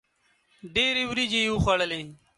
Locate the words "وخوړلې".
1.53-2.01